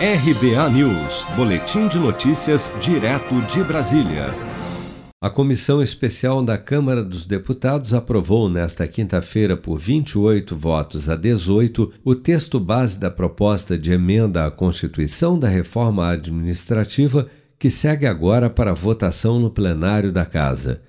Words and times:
RBA 0.00 0.70
News, 0.70 1.24
Boletim 1.34 1.88
de 1.88 1.98
Notícias, 1.98 2.70
direto 2.78 3.34
de 3.52 3.64
Brasília. 3.64 4.32
A 5.20 5.28
Comissão 5.28 5.82
Especial 5.82 6.40
da 6.40 6.56
Câmara 6.56 7.02
dos 7.02 7.26
Deputados 7.26 7.92
aprovou 7.92 8.48
nesta 8.48 8.86
quinta-feira, 8.86 9.56
por 9.56 9.76
28 9.76 10.54
votos 10.54 11.08
a 11.08 11.16
18, 11.16 11.94
o 12.04 12.14
texto 12.14 12.60
base 12.60 12.96
da 13.00 13.10
proposta 13.10 13.76
de 13.76 13.90
emenda 13.90 14.46
à 14.46 14.52
Constituição 14.52 15.36
da 15.36 15.48
Reforma 15.48 16.08
Administrativa, 16.08 17.26
que 17.58 17.68
segue 17.68 18.06
agora 18.06 18.48
para 18.48 18.72
votação 18.72 19.40
no 19.40 19.50
plenário 19.50 20.12
da 20.12 20.24
Casa. 20.24 20.80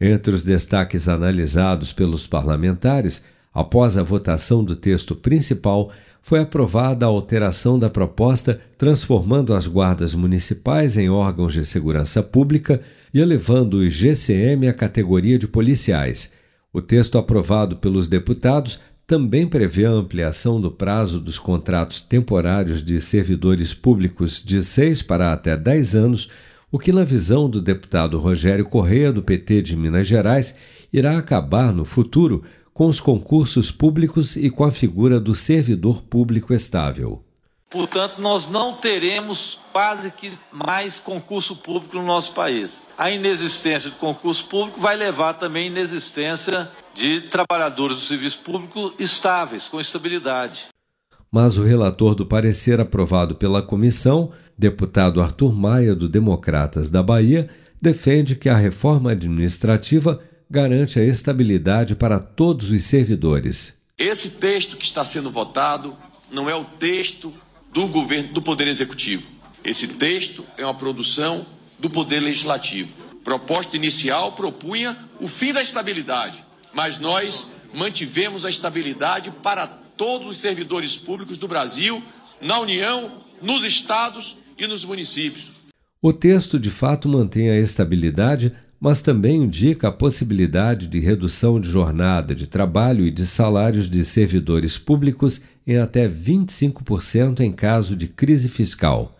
Entre 0.00 0.34
os 0.34 0.42
destaques 0.42 1.08
analisados 1.08 1.92
pelos 1.92 2.26
parlamentares, 2.26 3.24
após 3.56 3.96
a 3.96 4.02
votação 4.02 4.62
do 4.62 4.76
texto 4.76 5.16
principal, 5.16 5.90
foi 6.20 6.40
aprovada 6.40 7.06
a 7.06 7.08
alteração 7.08 7.78
da 7.78 7.88
proposta 7.88 8.60
transformando 8.76 9.54
as 9.54 9.66
guardas 9.66 10.14
municipais 10.14 10.98
em 10.98 11.08
órgãos 11.08 11.54
de 11.54 11.64
segurança 11.64 12.22
pública 12.22 12.82
e 13.14 13.18
elevando 13.18 13.78
o 13.78 13.88
GCM 13.88 14.68
à 14.68 14.74
categoria 14.74 15.38
de 15.38 15.48
policiais. 15.48 16.34
O 16.70 16.82
texto 16.82 17.16
aprovado 17.16 17.76
pelos 17.76 18.08
deputados 18.08 18.78
também 19.06 19.48
prevê 19.48 19.86
a 19.86 19.90
ampliação 19.90 20.60
do 20.60 20.70
prazo 20.70 21.18
dos 21.18 21.38
contratos 21.38 22.02
temporários 22.02 22.84
de 22.84 23.00
servidores 23.00 23.72
públicos 23.72 24.44
de 24.44 24.62
seis 24.62 25.00
para 25.00 25.32
até 25.32 25.56
dez 25.56 25.96
anos, 25.96 26.28
o 26.70 26.78
que, 26.78 26.92
na 26.92 27.04
visão 27.04 27.48
do 27.48 27.62
deputado 27.62 28.18
Rogério 28.18 28.66
Correia, 28.66 29.10
do 29.10 29.22
PT 29.22 29.62
de 29.62 29.76
Minas 29.76 30.06
Gerais, 30.06 30.54
irá 30.92 31.16
acabar 31.16 31.72
no 31.72 31.86
futuro 31.86 32.42
com 32.76 32.88
os 32.88 33.00
concursos 33.00 33.70
públicos 33.70 34.36
e 34.36 34.50
com 34.50 34.62
a 34.62 34.70
figura 34.70 35.18
do 35.18 35.34
servidor 35.34 36.02
público 36.02 36.52
estável. 36.52 37.24
Portanto, 37.70 38.20
nós 38.20 38.46
não 38.50 38.74
teremos 38.74 39.58
quase 39.72 40.10
que 40.10 40.30
mais 40.52 40.98
concurso 40.98 41.56
público 41.56 41.96
no 41.96 42.04
nosso 42.04 42.34
país. 42.34 42.82
A 42.98 43.10
inexistência 43.10 43.88
de 43.88 43.96
concurso 43.96 44.46
público 44.46 44.78
vai 44.78 44.94
levar 44.94 45.32
também 45.32 45.64
à 45.64 45.70
inexistência 45.70 46.68
de 46.94 47.22
trabalhadores 47.22 47.96
do 47.96 48.02
serviço 48.02 48.42
público 48.42 48.92
estáveis, 48.98 49.68
com 49.68 49.80
estabilidade. 49.80 50.66
Mas 51.32 51.56
o 51.56 51.64
relator 51.64 52.14
do 52.14 52.26
parecer 52.26 52.78
aprovado 52.78 53.36
pela 53.36 53.62
comissão, 53.62 54.32
deputado 54.56 55.22
Arthur 55.22 55.54
Maia, 55.54 55.94
do 55.94 56.10
Democratas 56.10 56.90
da 56.90 57.02
Bahia, 57.02 57.48
defende 57.80 58.36
que 58.36 58.50
a 58.50 58.56
reforma 58.56 59.12
administrativa 59.12 60.20
garante 60.48 60.98
a 60.98 61.04
estabilidade 61.04 61.94
para 61.94 62.18
todos 62.18 62.70
os 62.70 62.84
servidores. 62.84 63.74
Esse 63.98 64.30
texto 64.30 64.76
que 64.76 64.84
está 64.84 65.04
sendo 65.04 65.30
votado 65.30 65.96
não 66.30 66.48
é 66.48 66.54
o 66.54 66.64
texto 66.64 67.32
do 67.72 67.86
governo 67.88 68.32
do 68.32 68.42
Poder 68.42 68.68
Executivo. 68.68 69.26
Esse 69.64 69.88
texto 69.88 70.44
é 70.56 70.64
uma 70.64 70.74
produção 70.74 71.44
do 71.78 71.90
Poder 71.90 72.20
Legislativo. 72.20 72.90
Proposta 73.24 73.76
inicial 73.76 74.32
propunha 74.32 74.96
o 75.20 75.26
fim 75.26 75.52
da 75.52 75.60
estabilidade, 75.60 76.44
mas 76.72 77.00
nós 77.00 77.50
mantivemos 77.74 78.44
a 78.44 78.50
estabilidade 78.50 79.30
para 79.42 79.66
todos 79.66 80.28
os 80.28 80.36
servidores 80.36 80.96
públicos 80.96 81.36
do 81.36 81.48
Brasil, 81.48 82.02
na 82.40 82.60
União, 82.60 83.24
nos 83.42 83.64
estados 83.64 84.36
e 84.56 84.66
nos 84.66 84.84
municípios. 84.84 85.50
O 86.00 86.12
texto 86.12 86.58
de 86.58 86.70
fato 86.70 87.08
mantém 87.08 87.50
a 87.50 87.58
estabilidade 87.58 88.52
mas 88.80 89.00
também 89.00 89.44
indica 89.44 89.88
a 89.88 89.92
possibilidade 89.92 90.86
de 90.86 90.98
redução 90.98 91.60
de 91.60 91.70
jornada 91.70 92.34
de 92.34 92.46
trabalho 92.46 93.06
e 93.06 93.10
de 93.10 93.26
salários 93.26 93.88
de 93.88 94.04
servidores 94.04 94.76
públicos 94.78 95.40
em 95.66 95.78
até 95.78 96.08
25% 96.08 97.40
em 97.40 97.52
caso 97.52 97.96
de 97.96 98.06
crise 98.06 98.48
fiscal. 98.48 99.16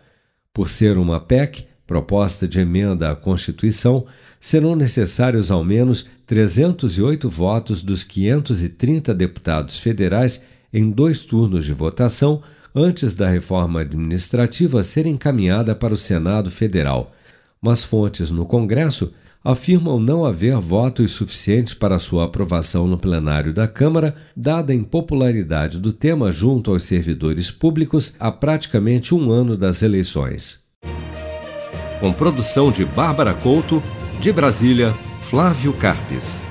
Por 0.53 0.69
ser 0.69 0.97
uma 0.97 1.19
PEC, 1.19 1.65
proposta 1.85 2.47
de 2.47 2.59
emenda 2.59 3.11
à 3.11 3.15
Constituição, 3.15 4.05
serão 4.39 4.75
necessários 4.75 5.49
ao 5.49 5.63
menos 5.63 6.05
308 6.25 7.29
votos 7.29 7.81
dos 7.81 8.03
530 8.03 9.13
deputados 9.13 9.79
federais 9.79 10.43
em 10.71 10.89
dois 10.91 11.21
turnos 11.21 11.65
de 11.65 11.73
votação 11.73 12.41
antes 12.75 13.15
da 13.15 13.27
reforma 13.29 13.81
administrativa 13.81 14.83
ser 14.83 15.07
encaminhada 15.07 15.73
para 15.73 15.93
o 15.93 15.97
Senado 15.97 16.51
Federal. 16.51 17.11
Mas 17.59 17.83
fontes 17.83 18.29
no 18.29 18.45
Congresso 18.45 19.11
afirmam 19.47 19.97
não 19.97 20.25
haver 20.25 20.57
votos 20.57 21.13
suficientes 21.13 21.73
para 21.73 21.99
sua 21.99 22.25
aprovação 22.25 22.85
no 22.85 22.97
plenário 22.97 23.53
da 23.53 23.65
Câmara, 23.65 24.13
dada 24.35 24.73
a 24.73 24.75
impopularidade 24.75 25.79
do 25.79 25.93
tema 25.93 26.29
junto 26.33 26.71
aos 26.71 26.83
servidores 26.83 27.49
públicos 27.49 28.13
há 28.19 28.29
praticamente 28.29 29.15
um 29.15 29.31
ano 29.31 29.55
das 29.55 29.81
eleições. 29.81 30.65
Com 32.01 32.11
produção 32.11 32.73
de 32.73 32.83
Bárbara 32.83 33.33
Couto, 33.33 33.81
de 34.19 34.33
Brasília, 34.33 34.93
Flávio 35.21 35.71
Carpes. 35.71 36.46